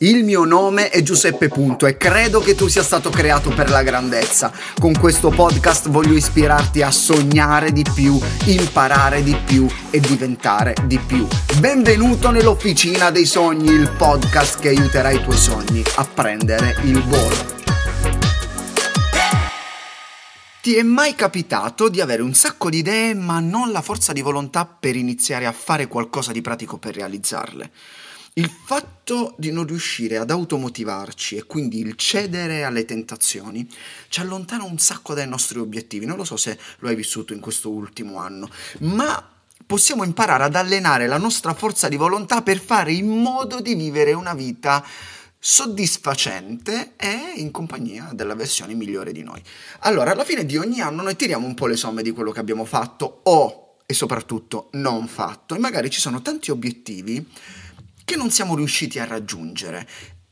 [0.00, 3.82] Il mio nome è Giuseppe Punto e credo che tu sia stato creato per la
[3.82, 4.52] grandezza.
[4.78, 10.98] Con questo podcast voglio ispirarti a sognare di più, imparare di più e diventare di
[10.98, 11.26] più.
[11.60, 17.54] Benvenuto nell'Officina dei Sogni, il podcast che aiuterà i tuoi sogni a prendere il volo.
[20.60, 24.20] Ti è mai capitato di avere un sacco di idee ma non la forza di
[24.20, 27.70] volontà per iniziare a fare qualcosa di pratico per realizzarle?
[28.38, 33.66] Il fatto di non riuscire ad automotivarci e quindi il cedere alle tentazioni
[34.10, 36.04] ci allontana un sacco dai nostri obiettivi.
[36.04, 38.50] Non lo so se lo hai vissuto in questo ultimo anno,
[38.80, 39.26] ma
[39.64, 44.12] possiamo imparare ad allenare la nostra forza di volontà per fare in modo di vivere
[44.12, 44.84] una vita
[45.38, 49.42] soddisfacente e in compagnia della versione migliore di noi.
[49.78, 52.40] Allora, alla fine di ogni anno noi tiriamo un po' le somme di quello che
[52.40, 57.24] abbiamo fatto o e soprattutto non fatto e magari ci sono tanti obiettivi
[58.06, 59.86] che non siamo riusciti a raggiungere.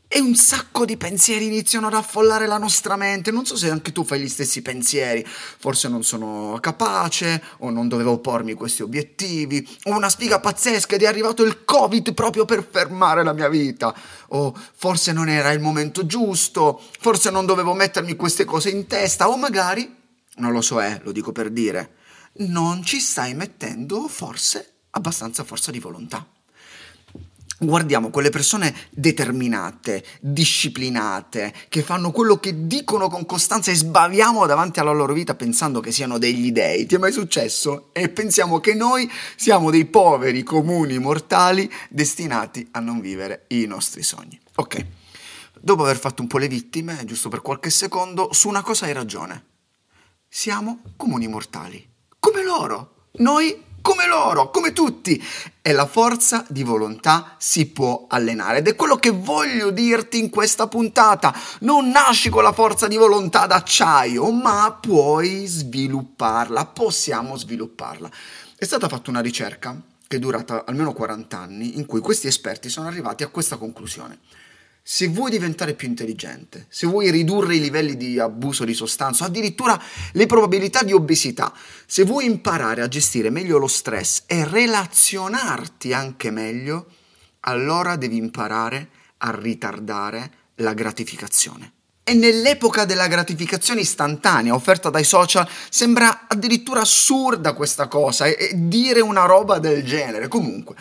[0.06, 3.33] E un sacco di pensieri iniziano ad affollare la nostra mente.
[3.33, 5.27] Non so se anche tu fai gli stessi pensieri.
[5.27, 11.03] Forse non sono capace, o non dovevo pormi questi obiettivi, o una sfiga pazzesca ed
[11.03, 13.92] è arrivato il Covid proprio per fermare la mia vita.
[14.28, 19.28] O forse non era il momento giusto, forse non dovevo mettermi queste cose in testa,
[19.28, 19.92] o magari,
[20.36, 21.94] non lo so, eh, lo dico per dire,
[22.34, 26.25] non ci stai mettendo forse abbastanza forza di volontà
[27.58, 34.80] guardiamo quelle persone determinate, disciplinate, che fanno quello che dicono con costanza e sbaviamo davanti
[34.80, 36.86] alla loro vita pensando che siano degli dei.
[36.86, 37.91] Ti è mai successo?
[37.92, 44.02] E pensiamo che noi siamo dei poveri comuni mortali destinati a non vivere i nostri
[44.02, 44.38] sogni.
[44.56, 44.86] Ok,
[45.60, 48.92] dopo aver fatto un po' le vittime, giusto per qualche secondo, su una cosa hai
[48.92, 49.44] ragione.
[50.28, 51.88] Siamo comuni mortali,
[52.19, 53.08] come loro.
[53.19, 55.22] Noi come loro, come tutti.
[55.60, 60.30] E la forza di volontà si può allenare ed è quello che voglio dirti in
[60.30, 61.34] questa puntata.
[61.60, 68.10] Non nasci con la forza di volontà d'acciaio, ma puoi svilupparla, possiamo svilupparla.
[68.56, 72.70] È stata fatta una ricerca che è durata almeno 40 anni in cui questi esperti
[72.70, 74.19] sono arrivati a questa conclusione.
[74.87, 79.81] Se vuoi diventare più intelligente, se vuoi ridurre i livelli di abuso di sostanza, addirittura
[80.12, 81.55] le probabilità di obesità,
[81.87, 86.89] se vuoi imparare a gestire meglio lo stress e relazionarti anche meglio,
[87.41, 91.72] allora devi imparare a ritardare la gratificazione.
[92.05, 98.51] E nell'epoca della gratificazione istantanea offerta dai social sembra addirittura assurda questa cosa e, e
[98.53, 100.28] dire una roba del genere.
[100.28, 100.77] Comunque,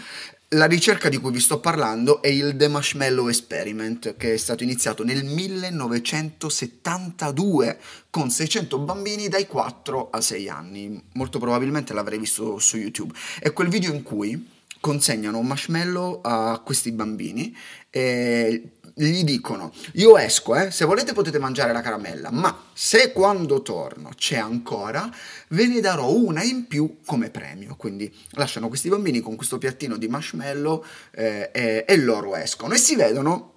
[0.54, 4.62] la ricerca di cui vi sto parlando è il The Marshmallow Experiment, che è stato
[4.64, 11.02] iniziato nel 1972 con 600 bambini dai 4 a 6 anni.
[11.14, 13.14] Molto probabilmente l'avrei visto su YouTube.
[13.40, 14.48] È quel video in cui
[14.80, 17.58] consegnano un marshmallow a questi bambini
[17.90, 23.62] e gli dicono io esco, eh, se volete potete mangiare la caramella, ma se quando
[23.62, 25.10] torno c'è ancora,
[25.50, 27.76] ve ne darò una in più come premio.
[27.76, 32.78] Quindi lasciano questi bambini con questo piattino di marshmallow eh, e, e loro escono e
[32.78, 33.54] si vedono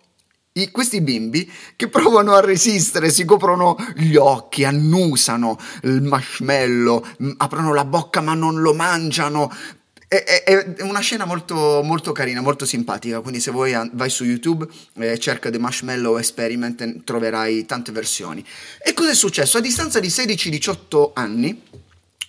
[0.56, 7.04] i, questi bimbi che provano a resistere, si coprono gli occhi, annusano il marshmallow,
[7.36, 9.52] aprono la bocca ma non lo mangiano,
[10.08, 14.66] è, è, una scena molto, molto carina, molto simpatica, quindi se vuoi vai su YouTube,
[14.94, 18.44] eh, cerca The Marshmallow Experiment e troverai tante versioni.
[18.82, 19.58] E cosa è successo?
[19.58, 21.62] A distanza di 16-18 anni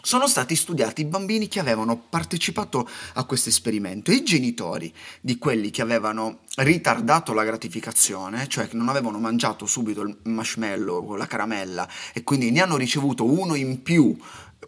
[0.02, 5.70] sono stati studiati i bambini che avevano partecipato a questo esperimento i genitori di quelli
[5.70, 11.28] che avevano ritardato la gratificazione, cioè che non avevano mangiato subito il marshmallow con la
[11.28, 14.18] caramella e quindi ne hanno ricevuto uno in più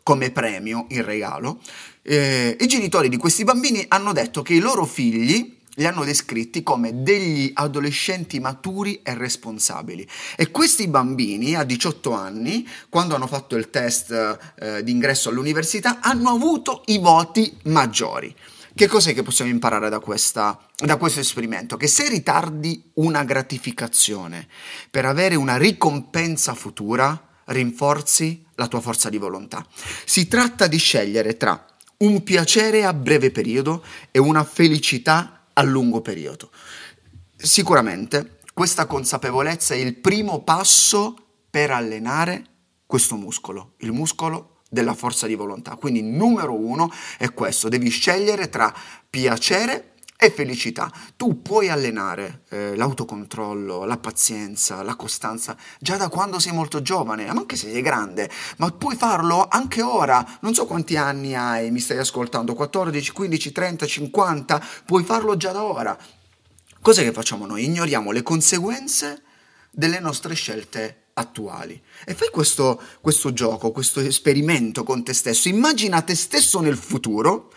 [0.04, 1.62] come premio in regalo,
[2.10, 6.64] eh, i genitori di questi bambini hanno detto che i loro figli li hanno descritti
[6.64, 10.06] come degli adolescenti maturi e responsabili.
[10.36, 14.12] E questi bambini a 18 anni, quando hanno fatto il test
[14.60, 18.36] eh, di ingresso all'università, hanno avuto i voti maggiori.
[18.74, 21.78] Che cos'è che possiamo imparare da, questa, da questo esperimento?
[21.78, 24.48] Che se ritardi una gratificazione
[24.90, 29.66] per avere una ricompensa futura, rinforzi la tua forza di volontà.
[30.06, 31.64] Si tratta di scegliere tra
[32.00, 36.52] un piacere a breve periodo e una felicità a lungo periodo.
[37.36, 41.16] Sicuramente questa consapevolezza è il primo passo
[41.50, 42.46] per allenare
[42.86, 45.76] questo muscolo, il muscolo della forza di volontà.
[45.76, 48.74] Quindi numero uno è questo, devi scegliere tra
[49.10, 50.92] piacere e felicità.
[51.16, 57.30] Tu puoi allenare eh, l'autocontrollo, la pazienza, la costanza già da quando sei molto giovane,
[57.30, 60.26] anche se sei grande, ma puoi farlo anche ora.
[60.42, 65.54] Non so quanti anni hai, mi stai ascoltando, 14, 15, 30, 50, puoi farlo già
[65.54, 65.98] da ora.
[66.82, 67.64] Cos'è che facciamo noi?
[67.64, 69.22] Ignoriamo le conseguenze
[69.72, 71.82] delle nostre scelte attuali.
[72.06, 75.48] E fai questo, questo gioco, questo esperimento con te stesso.
[75.48, 77.52] Immagina te stesso nel futuro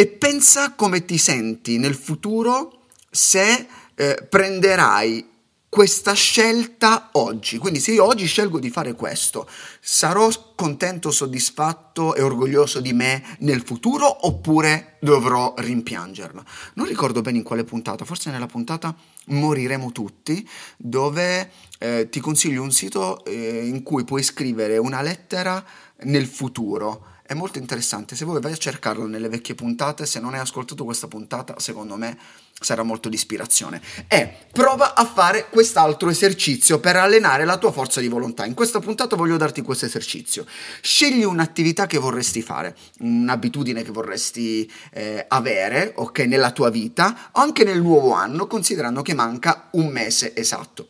[0.00, 5.28] e pensa come ti senti nel futuro se eh, prenderai
[5.68, 7.58] questa scelta oggi.
[7.58, 9.46] Quindi se io oggi scelgo di fare questo,
[9.78, 16.44] sarò contento, soddisfatto e orgoglioso di me nel futuro oppure dovrò rimpiangerlo?
[16.76, 20.48] Non ricordo bene in quale puntata, forse nella puntata Moriremo tutti,
[20.78, 25.62] dove eh, ti consiglio un sito eh, in cui puoi scrivere una lettera
[26.04, 28.16] nel futuro è molto interessante.
[28.16, 31.94] Se vuoi vai a cercarlo nelle vecchie puntate, se non hai ascoltato questa puntata, secondo
[31.94, 32.18] me
[32.60, 33.80] sarà molto di ispirazione.
[34.08, 38.46] E prova a fare quest'altro esercizio per allenare la tua forza di volontà.
[38.46, 40.44] In questa puntata voglio darti questo esercizio.
[40.80, 47.40] Scegli un'attività che vorresti fare, un'abitudine che vorresti eh, avere, ok, nella tua vita, o
[47.40, 50.88] anche nel nuovo anno, considerando che manca un mese esatto.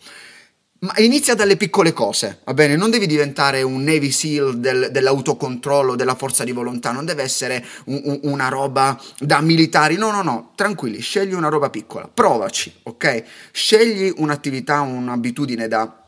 [0.82, 2.74] Ma inizia dalle piccole cose, va bene?
[2.74, 7.62] Non devi diventare un Navy SEAL del, dell'autocontrollo, della forza di volontà, non deve essere
[7.84, 12.72] un, un, una roba da militari, no, no, no, tranquilli, scegli una roba piccola, provaci,
[12.84, 13.24] ok?
[13.52, 15.99] Scegli un'attività, un'abitudine da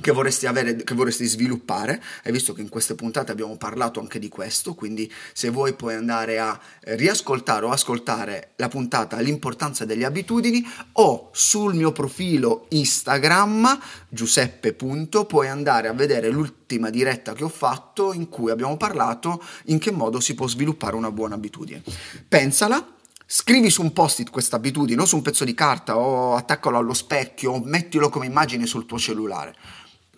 [0.00, 2.02] che vorresti avere, che vorresti sviluppare.
[2.24, 5.94] Hai visto che in queste puntate abbiamo parlato anche di questo, quindi se vuoi puoi
[5.94, 12.66] andare a eh, riascoltare o ascoltare la puntata L'importanza delle abitudini o sul mio profilo
[12.70, 13.78] Instagram
[14.08, 14.72] Giuseppe.
[14.72, 19.90] puoi andare a vedere l'ultima diretta che ho fatto in cui abbiamo parlato in che
[19.90, 21.82] modo si può sviluppare una buona abitudine.
[22.28, 22.96] Pensala,
[23.30, 26.94] Scrivi su un post-it questa abitudine o su un pezzo di carta o attaccalo allo
[26.94, 29.54] specchio o mettilo come immagine sul tuo cellulare.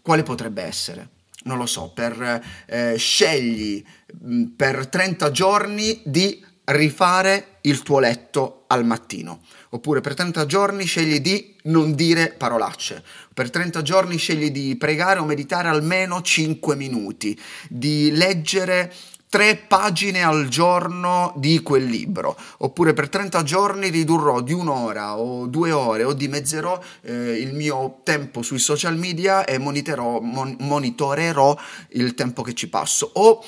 [0.02, 1.08] Quale potrebbe essere?
[1.44, 3.82] Non lo so, per eh, scegli
[4.24, 9.40] mm, per 30 giorni di rifare il tuo letto al mattino.
[9.70, 13.02] Oppure per 30 giorni scegli di non dire parolacce.
[13.32, 17.38] Per 30 giorni scegli di pregare o meditare almeno 5 minuti,
[17.68, 18.92] di leggere
[19.30, 25.46] tre pagine al giorno di quel libro, oppure per 30 giorni ridurrò di un'ora o
[25.46, 31.56] due ore o dimezzerò eh, il mio tempo sui social media e mon- monitorerò
[31.90, 33.08] il tempo che ci passo.
[33.14, 33.44] O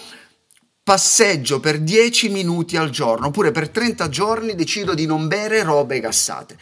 [0.85, 5.99] passeggio per 10 minuti al giorno, oppure per 30 giorni decido di non bere robe
[5.99, 6.57] gassate.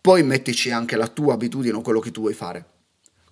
[0.00, 2.77] Poi mettici anche la tua abitudine o quello che tu vuoi fare.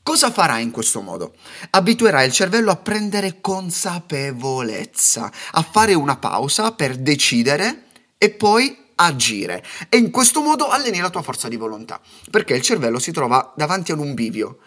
[0.06, 1.34] Cosa farai in questo modo?
[1.70, 7.86] Abituerai il cervello a prendere consapevolezza, a fare una pausa per decidere
[8.16, 9.64] e poi agire.
[9.88, 12.00] E in questo modo alleni la tua forza di volontà,
[12.30, 14.58] perché il cervello si trova davanti ad un bivio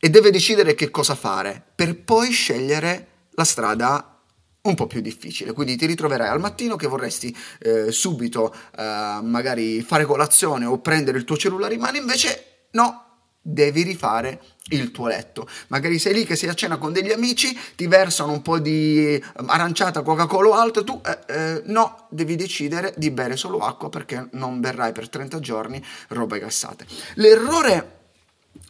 [0.00, 4.20] e deve decidere che cosa fare per poi scegliere la strada
[4.62, 5.52] un po' più difficile.
[5.52, 11.18] Quindi ti ritroverai al mattino che vorresti eh, subito eh, magari fare colazione o prendere
[11.18, 13.07] il tuo cellulare in mano, invece no,
[13.40, 14.40] devi rifare
[14.70, 15.48] il tuo letto.
[15.68, 19.14] Magari sei lì che sei a cena con degli amici, ti versano un po' di
[19.14, 23.88] eh, aranciata, Coca-Cola o altro, tu eh, eh, no, devi decidere di bere solo acqua
[23.88, 26.86] perché non berrai per 30 giorni robe gassate.
[27.14, 27.96] L'errore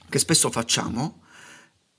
[0.09, 1.23] che spesso facciamo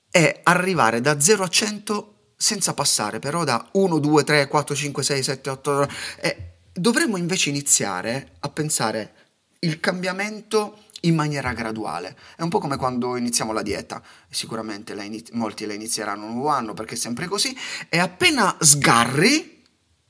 [0.10, 5.04] è arrivare da 0 a 100 senza passare però da 1, 2, 3, 4, 5,
[5.04, 5.90] 6, 7, 8
[6.22, 9.14] e dovremmo invece iniziare a pensare
[9.60, 12.18] il cambiamento in maniera graduale.
[12.36, 16.34] È un po' come quando iniziamo la dieta, sicuramente la iniz- molti la inizieranno un
[16.34, 17.56] nuovo anno perché è sempre così,
[17.88, 19.64] e appena sgarri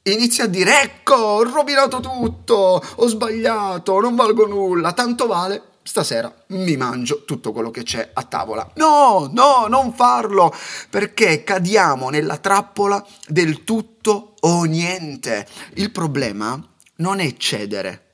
[0.03, 5.63] inizia a dire ecco, ho rovinato tutto, ho sbagliato, non valgo nulla, tanto vale.
[5.81, 8.69] Stasera mi mangio tutto quello che c'è a tavola.
[8.75, 10.53] No, no, non farlo,
[10.89, 15.47] perché cadiamo nella trappola del tutto o niente.
[15.75, 16.61] Il problema
[16.97, 18.08] non è cedere,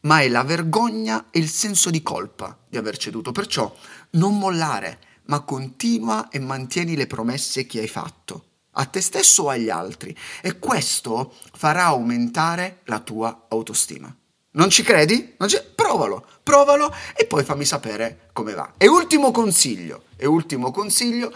[0.00, 3.32] ma è la vergogna e il senso di colpa di aver ceduto.
[3.32, 3.74] Perciò
[4.10, 9.48] non mollare, ma continua e mantieni le promesse che hai fatto, a te stesso o
[9.48, 14.14] agli altri, e questo farà aumentare la tua autostima.
[14.50, 15.34] Non ci credi?
[15.38, 15.58] Non ci...
[15.74, 18.74] Provalo, provalo e poi fammi sapere come va.
[18.76, 21.32] E ultimo consiglio, e ultimo consiglio,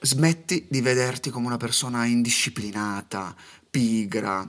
[0.00, 3.34] smetti di vederti come una persona indisciplinata,
[3.70, 4.48] pigra,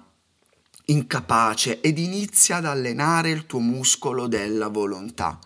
[0.85, 5.39] incapace ed inizia ad allenare il tuo muscolo della volontà.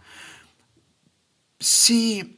[1.58, 2.38] Sii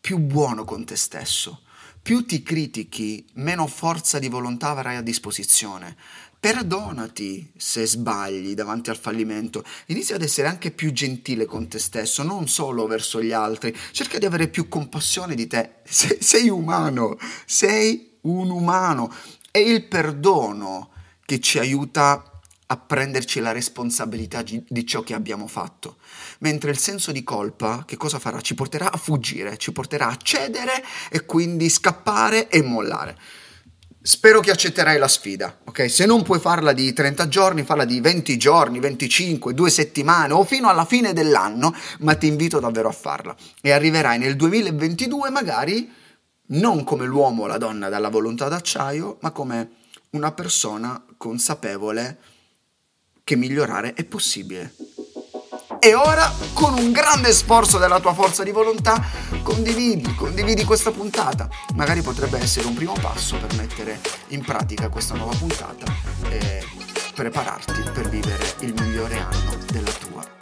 [0.00, 1.62] più buono con te stesso.
[2.02, 5.96] Più ti critichi, meno forza di volontà avrai a disposizione.
[6.40, 9.62] Perdonati se sbagli davanti al fallimento.
[9.86, 13.76] Inizia ad essere anche più gentile con te stesso, non solo verso gli altri.
[13.92, 15.80] Cerca di avere più compassione di te.
[15.84, 19.12] Se, sei umano, sei un umano.
[19.50, 20.92] E il perdono
[21.30, 22.24] che ci aiuta
[22.66, 25.98] a prenderci la responsabilità di ciò che abbiamo fatto.
[26.40, 28.40] Mentre il senso di colpa, che cosa farà?
[28.40, 33.16] Ci porterà a fuggire, ci porterà a cedere e quindi scappare e mollare.
[34.02, 35.88] Spero che accetterai la sfida, ok?
[35.88, 40.42] Se non puoi farla di 30 giorni, farla di 20 giorni, 25, due settimane o
[40.42, 43.36] fino alla fine dell'anno, ma ti invito davvero a farla.
[43.60, 45.92] E arriverai nel 2022 magari
[46.46, 49.78] non come l'uomo o la donna dalla volontà d'acciaio, ma come
[50.10, 52.16] una persona consapevole
[53.22, 54.74] che migliorare è possibile.
[55.78, 59.04] E ora, con un grande sforzo della tua forza di volontà,
[59.42, 61.46] condividi, condividi questa puntata.
[61.74, 65.84] Magari potrebbe essere un primo passo per mettere in pratica questa nuova puntata
[66.30, 66.66] e
[67.14, 70.39] prepararti per vivere il migliore anno della tua